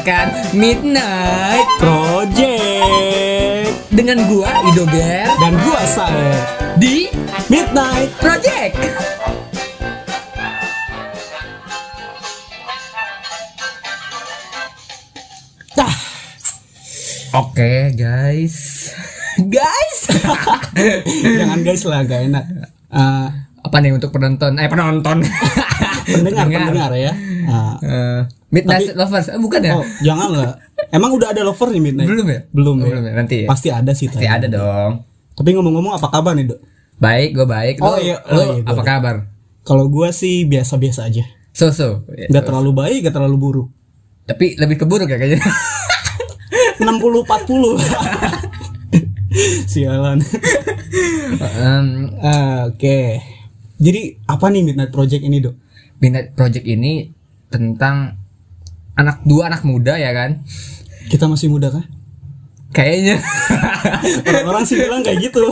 [0.00, 3.68] mendengarkan Midnight Project.
[3.92, 5.28] Dengan gua Ido Ger.
[5.36, 6.32] Dan gua Sae.
[6.80, 7.12] Di
[7.52, 8.80] Midnight Project.
[15.76, 15.96] Tah.
[17.36, 18.56] Oke guys,
[19.54, 19.98] guys.
[21.38, 22.46] Jangan guys lah gak enak.
[22.90, 23.28] Eh,
[23.70, 24.58] Apa nih untuk penonton?
[24.58, 25.22] Eh penonton.
[26.10, 27.14] Pendengar pendengar ya
[27.80, 28.20] Eh,
[28.50, 29.72] Midnight Lovers, Eh, bukan ya?
[29.72, 30.58] Oh jangan lah
[30.90, 32.08] Emang udah ada lover nih Midnight?
[32.08, 32.40] Belum ya?
[32.50, 32.90] Belum Oh, ya?
[32.90, 33.46] belum ya, nanti ya.
[33.46, 35.06] Pasti ada sih Pasti ada dong.
[35.32, 36.58] Tapi ngomong-ngomong apa kabar nih dok?
[36.98, 37.74] Baik, gue baik.
[37.78, 38.18] Oh, iya.
[38.20, 39.14] Oh, lu iya, apa kabar?
[39.62, 41.22] Kalau gua sih biasa-biasa aja
[41.54, 42.02] So-so.
[42.10, 42.48] Ya, Gak so.
[42.50, 43.68] terlalu baik, gak terlalu buruk
[44.24, 45.46] Tapi lebih keburuk ya kayaknya.
[46.82, 47.78] 60-40
[49.70, 50.18] Sialan
[51.38, 51.86] Em,
[52.18, 53.20] Ah, Oke
[53.80, 55.56] Jadi apa nih Midnight Project ini dok?
[55.98, 57.08] Midnight Project ini
[57.48, 58.12] tentang
[58.94, 60.44] anak dua anak muda ya kan?
[61.08, 61.84] Kita masih muda kah?
[62.70, 63.18] Kayaknya.
[64.28, 65.42] Orang-orang sih bilang kayak gitu.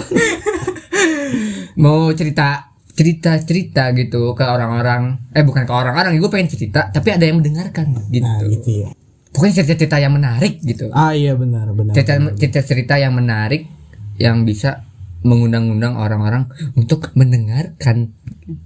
[1.80, 5.30] Mau cerita cerita cerita gitu ke orang-orang.
[5.32, 8.70] Eh bukan ke orang-orang gue pengen cerita tapi ada yang mendengarkan gitu Nah gitu.
[8.84, 8.90] ya.
[9.32, 10.90] Pokoknya cerita cerita yang menarik gitu.
[10.90, 13.70] Ah iya benar benar cerita cerita cerita yang menarik
[14.18, 14.87] yang bisa
[15.22, 16.46] mengundang-undang orang-orang
[16.78, 18.14] untuk mendengarkan.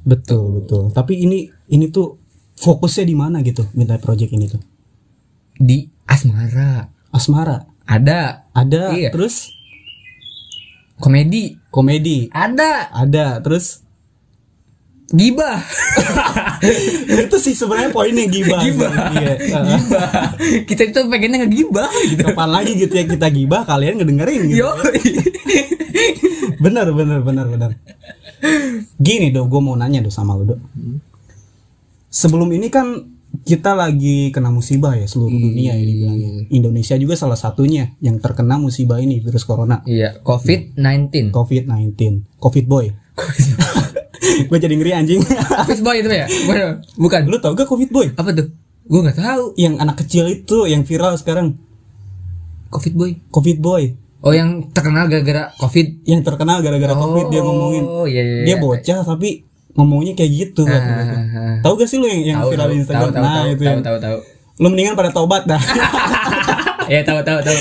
[0.05, 0.93] Betul betul.
[0.93, 2.21] Tapi ini ini tuh
[2.59, 4.63] fokusnya di mana gitu Midnight Project ini tuh?
[5.57, 6.89] Di asmara.
[7.13, 7.65] Asmara?
[7.89, 8.49] Ada.
[8.53, 9.11] Ada Iya.
[9.11, 9.51] Terus?
[11.01, 11.57] Komedi.
[11.73, 12.31] Komedi.
[12.31, 12.93] Ada.
[12.93, 13.83] Ada Terus?
[15.13, 15.61] Gibah
[17.27, 18.93] Itu sih sebenarnya poinnya gibah Gibah.
[19.19, 19.35] Iya.
[19.39, 20.09] Gibah.
[20.69, 22.23] Kita itu pengennya ngegibah gitu.
[22.23, 24.63] Kapan lagi gitu ya kita gibah Kalian ngedengerin gitu.
[24.67, 24.71] Yo
[26.65, 27.71] Bener bener bener bener
[28.99, 30.61] Gini dong gue mau nanya dong sama lu dok.
[32.13, 33.11] Sebelum ini kan
[33.43, 36.47] kita lagi kena musibah ya seluruh dunia ya dibilangnya.
[36.53, 39.83] Indonesia juga salah satunya yang terkena musibah ini virus corona.
[39.89, 42.87] Iya covid 19 COVID-19 COVID boy
[44.49, 45.21] Gue jadi ngeri anjing.
[45.61, 46.27] Covid boy itu ya?
[46.27, 47.21] Bukan- bukan.
[47.27, 48.07] Lu tau gak COVID boy?
[48.13, 48.49] apa tuh?
[48.83, 49.45] Gue nggak tahu.
[49.55, 51.55] Yang anak kecil itu yang viral sekarang.
[52.69, 53.11] Covid boy?
[53.29, 53.85] COVID boy.
[54.23, 56.03] Oh yang terkenal gara-gara covid.
[56.03, 57.83] Yang terkenal gara-gara COVID dia ngomongin.
[57.83, 58.63] oh iya iya Dia iya.
[58.63, 60.63] bocah tapi ngomongnya kayak gitu.
[60.63, 60.95] Kata gua.
[60.95, 63.09] Ah, Tahu gak sih lu yang, yang tahu viral di Instagram?
[63.09, 64.19] tahu nah, tahu itu tahu yang tahu tahu
[64.61, 65.59] lu mendingan pada tobat dah.
[66.93, 67.59] ya tahu tahu tahu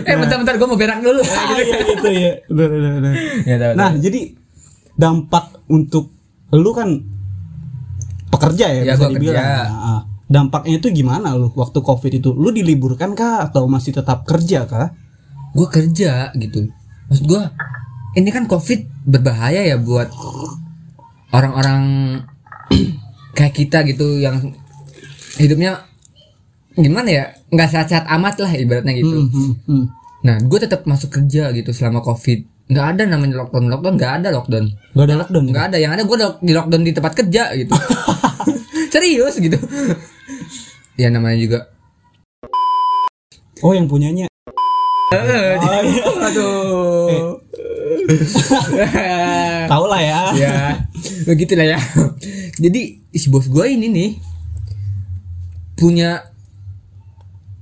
[0.00, 1.20] eh bentar-bentar gue mau berak dulu.
[1.20, 2.32] Ah, iya gitu ya.
[2.48, 3.14] Bener.
[3.44, 4.20] ya tahu Nah, jadi
[4.98, 6.10] dampak untuk
[6.50, 7.00] lu kan
[8.28, 9.36] pekerja ya, Ya, bisa gua dibilang.
[9.38, 9.64] kerja.
[9.64, 12.30] Nah, dampaknya itu gimana lu waktu Covid itu?
[12.30, 14.90] Lu diliburkan kah atau masih tetap kerja kah?
[15.48, 16.68] gue kerja gitu
[17.08, 17.40] maksud gue
[18.14, 20.12] ini kan covid berbahaya ya buat
[21.30, 21.82] orang-orang
[23.36, 24.54] kayak kita gitu yang
[25.36, 25.88] hidupnya
[26.70, 29.84] gimana ya nggak sehat-sehat amat lah ibaratnya gitu Hmm, hmm, hmm.
[30.20, 34.28] nah gue tetap masuk kerja gitu selama covid nggak ada namanya lockdown lockdown nggak ada
[34.30, 35.44] lockdown Gak ada lockdown.
[35.48, 37.72] nggak ada yang ada gue di lockdown di tempat kerja gitu
[38.92, 39.56] serius gitu
[40.94, 41.60] ya namanya juga
[43.58, 44.30] Oh, yang punyanya.
[45.10, 46.02] Eh, Oh, iya.
[46.30, 47.42] aduh
[49.66, 50.20] Tahu lah ya.
[50.32, 50.54] ya
[51.24, 51.78] begitu lah ya
[52.54, 52.80] jadi
[53.10, 54.10] si bos gue ini nih
[55.74, 56.22] punya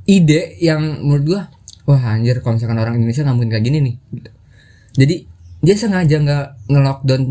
[0.04, 1.40] ide yang menurut gue
[1.84, 4.30] wah anjir kalau misalkan orang Indonesia nggak mungkin kayak gini nih gitu.
[4.96, 5.24] Jadi
[5.58, 7.22] dia sengaja nggak nge-lockdown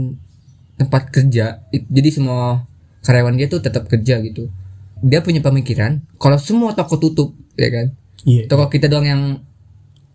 [0.76, 2.66] tempat kerja jadi semua
[3.02, 4.50] karyawan dia tuh tetap kerja gitu
[4.98, 7.88] dia punya pemikiran kalau semua toko tutup ya kan
[8.24, 8.50] Iya.
[8.50, 9.22] toko kita doang yang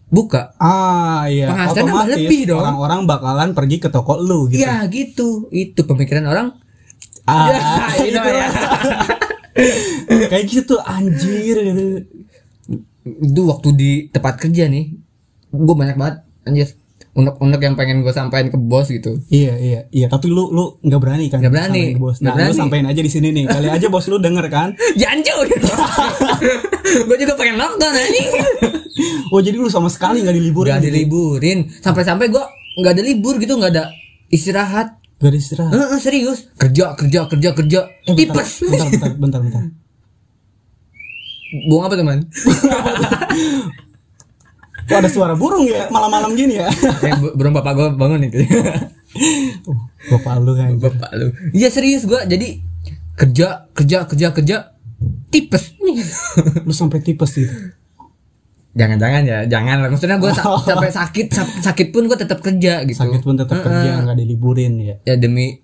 [0.09, 1.47] buka Ah, iya.
[1.47, 2.59] Penghasilan Otomatis lebih dong.
[2.59, 4.59] orang-orang bakalan pergi ke toko lu gitu.
[4.59, 6.47] ya gitu itu pemikiran orang
[7.23, 7.63] Ah, ya,
[8.11, 8.49] itu ya.
[10.27, 11.85] Kayak gitu anjir gitu.
[13.07, 14.91] itu waktu di tempat kerja nih
[15.49, 16.69] gue banyak banget anjir
[17.13, 20.97] unek-unek yang pengen gue sampaikan ke bos gitu Iya iya iya tapi lu lu nggak
[20.97, 21.85] berani kan Nggak berani.
[21.91, 22.17] ke bos.
[22.17, 22.57] Nggak Nah lu berani.
[22.57, 24.69] sampein aja di sini nih kali aja bos lu denger kan.
[24.95, 25.67] jancu gitu
[27.03, 28.31] gue juga pengen lockdown anjing
[29.33, 30.71] Oh jadi lu sama sekali nggak diliburin?
[30.73, 30.89] gak gitu?
[30.89, 32.45] diliburin sampai-sampai gue
[32.77, 33.85] nggak ada libur gitu nggak ada
[34.29, 35.71] istirahat Gak ada istirahat.
[35.71, 39.63] Heeh, serius kerja kerja kerja kerja Eh, bentar, tipes bentar, bentar, bentar, bentar.
[41.67, 42.19] buang apa teman
[44.91, 46.67] Kok ada suara burung ya malam-malam gini ya?
[47.07, 48.31] eh, bu- burung bapak gue bangun nih
[49.65, 49.75] Oh,
[50.09, 50.71] Bapak lu kan.
[50.77, 52.63] bapak lu iya serius gue jadi
[53.13, 54.57] kerja kerja kerja kerja
[55.29, 55.99] tipes nih
[56.67, 57.51] Lu sampai tipes gitu.
[58.73, 60.31] jangan-jangan ya jangan lah maksudnya gue
[60.65, 64.79] sampai sakit sa- sakit pun gue tetap kerja gitu Sakit pun tetap kerja nggak diliburin
[64.79, 64.95] ya.
[65.05, 65.59] ya demi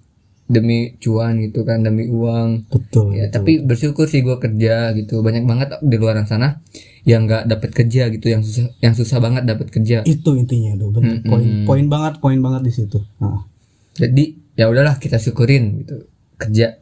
[0.47, 2.71] demi cuan gitu kan demi uang.
[2.71, 5.21] Betul ya tapi bersyukur sih gue kerja gitu.
[5.21, 6.63] Banyak banget di luar sana
[7.07, 10.03] yang nggak dapat kerja gitu yang susah yang susah banget dapat kerja.
[10.07, 11.27] Itu intinya tuh Mm-mm.
[11.27, 12.99] poin poin banget poin banget di situ.
[13.23, 13.47] Nah,
[13.99, 14.25] jadi
[14.59, 16.07] ya udahlah kita syukurin gitu
[16.39, 16.79] kerja.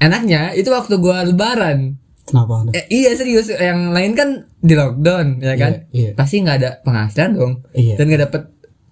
[0.00, 1.98] Enaknya itu waktu gua lebaran.
[2.24, 3.50] Kenapa eh, iya serius.
[3.50, 4.28] Yang lain kan
[4.62, 5.72] di lockdown ya kan?
[5.90, 6.14] Iya.
[6.14, 7.52] pasti nggak ada penghasilan dong.
[7.74, 7.94] Iya.
[7.98, 8.42] dan nggak dapet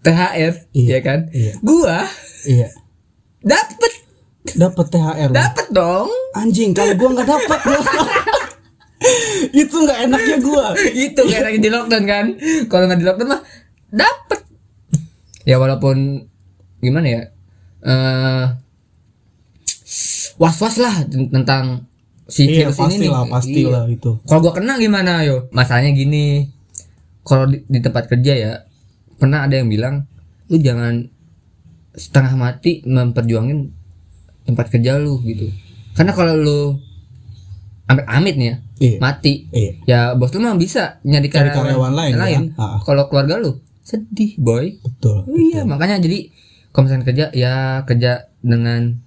[0.03, 0.89] THR Iya.
[0.91, 1.19] ya kan?
[1.31, 1.53] Iya.
[1.63, 2.03] gua
[2.47, 2.69] iya.
[2.71, 2.88] dapet
[4.49, 5.35] dapat THR lu.
[5.35, 6.09] dapet dong.
[6.33, 7.61] Anjing kalau gua nggak dapat
[9.63, 10.67] itu nggak enaknya gua.
[10.75, 12.27] Itu kayak lagi di lockdown kan?
[12.67, 13.43] Kalau nggak di lockdown mah
[13.89, 14.41] dapet.
[15.45, 16.27] Ya walaupun
[16.79, 17.23] gimana ya
[17.81, 18.45] eh
[20.37, 21.87] was was lah ten- tentang
[22.25, 23.11] si iya virus ini nih.
[23.11, 23.95] pastilah pastilah Iya.
[23.95, 25.49] itu kalau gua kena gimana yo?
[25.51, 26.47] Masalahnya gini
[27.23, 28.53] kalau di, di tempat kerja ya
[29.17, 30.05] pernah ada yang bilang
[30.47, 31.09] lu jangan
[31.99, 33.75] setengah mati memperjuangin
[34.47, 35.51] tempat kerja lu gitu
[35.93, 36.61] karena kalau lu
[37.85, 42.13] amit-amit nih ya iya mati iya ya bos lu mah bisa nyari karyawan, karyawan lain,
[42.15, 42.41] lain.
[42.55, 42.61] ya.
[42.61, 42.79] Ah.
[42.81, 44.77] Kalau keluarga lu sedih, boy.
[44.79, 46.29] betul Iya, makanya jadi
[46.71, 49.01] kalau misalnya kerja ya kerja dengan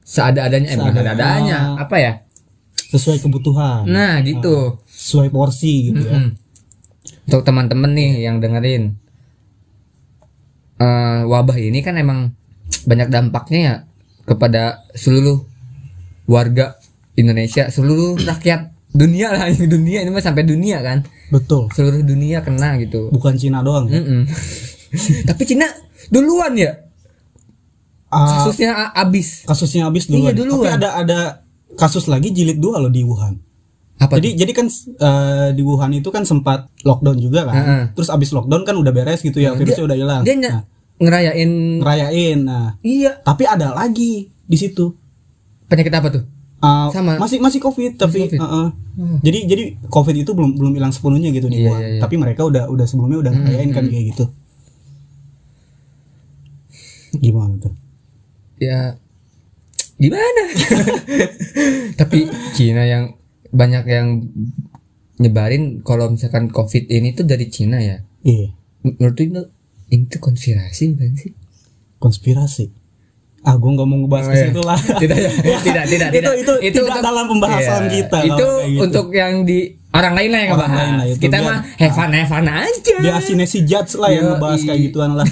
[0.00, 2.12] seada-adanya, eh seada-adanya, apa ya?
[2.86, 4.78] sesuai kebutuhan Nah, gitu.
[4.86, 6.38] sesuai porsi gitu ya Mm-mm.
[7.26, 8.94] Untuk teman-teman nih yang dengerin
[10.76, 12.32] eh, wabah ini kan emang
[12.84, 13.74] banyak dampaknya ya
[14.24, 15.42] kepada seluruh
[16.26, 16.74] warga
[17.14, 21.04] Indonesia, seluruh rakyat dunia lah, dunia ini mah sampai dunia kan.
[21.26, 23.10] betul seluruh dunia kena gitu.
[23.10, 23.98] bukan Cina doang ya.
[23.98, 24.22] Mm-mm.
[25.28, 25.66] Tapi Cina
[26.08, 26.72] duluan ya
[28.06, 29.42] Ah, kasusnya abis.
[29.44, 30.30] kasusnya habis duluan.
[30.30, 30.62] Iya, duluan.
[30.62, 31.18] Tapi ada ada
[31.74, 33.34] kasus lagi jilid dua loh di Wuhan.
[33.96, 34.20] Apa?
[34.20, 37.54] Jadi jadi kan eh, di Wuhan itu kan sempat lockdown juga kan.
[37.56, 37.82] Heeh.
[37.92, 40.22] Terus abis lockdown kan udah beres gitu ya, virusnya udah hilang.
[40.22, 40.62] dia Nah,
[40.96, 41.50] ngerayain
[41.80, 42.38] ngerayain.
[42.38, 44.92] Nah, iya tapi ada lagi di situ.
[45.66, 46.24] penyakit apa tuh?
[46.56, 47.16] Ah, Sama.
[47.16, 48.38] masih masih covid tapi Covid.
[48.38, 48.68] heeh.
[48.96, 49.18] Hmm.
[49.20, 51.80] jadi jadi covid itu belum belum hilang sepenuhnya gitu di Iya, Wuhan.
[51.80, 52.00] iya, iya.
[52.00, 54.24] Tapi mereka udah udah sebelumnya udah ngerayain kan kayak gitu.
[57.12, 57.72] Gimana tuh?
[58.56, 58.96] Ya
[59.96, 60.42] gimana?
[62.00, 62.18] Tapi
[62.52, 63.16] Cina yang
[63.56, 64.06] banyak yang
[65.16, 68.04] nyebarin kalau misalkan COVID ini tuh dari Cina ya.
[68.20, 69.42] Iya, Menurut itu
[69.88, 71.32] itu konspirasi bukan sih?
[71.96, 72.68] konspirasi.
[73.40, 74.44] Ah, gue nggak mau ngebahas Oh, iya.
[74.44, 74.74] situ lah.
[75.02, 75.30] tidak, ya.
[75.62, 76.58] tidak, tidak, Itu- tidak.
[76.60, 78.80] itu tidak dalam pembahasan Iya, kita Itu gitu.
[78.82, 79.58] untuk yang di
[79.88, 80.88] orang lain lah yang Orang ngebahas.
[80.92, 81.58] lah, itu kita biar- mah
[81.88, 82.94] fun, have fun aja.
[82.98, 85.26] Dia asinesi judge lah yang ngebahas kayak gituan lah.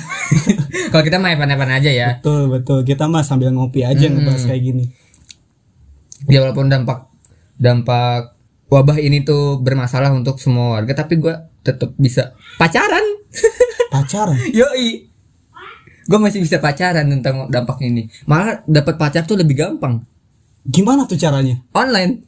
[0.95, 2.09] Kalau kita mah have fun aja ya.
[2.17, 2.79] betul betul.
[2.83, 4.85] Kita mah sambil ngopi aja ngebahas kayak gini.
[6.25, 7.11] Ya walaupun dampak
[7.57, 8.35] dampak
[8.69, 13.03] wabah ini tuh bermasalah untuk semua warga, tapi gua tetap bisa pacaran.
[13.95, 14.37] Pacaran.
[14.51, 15.11] Yoi.
[16.05, 18.11] Gue masih bisa pacaran tentang dampak ini.
[18.29, 20.05] Malah dapat pacar tuh lebih gampang.
[20.67, 21.63] Gimana tuh caranya?
[21.73, 22.21] Online.